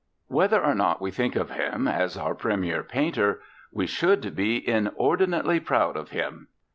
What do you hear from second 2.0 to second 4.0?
our premier painter, we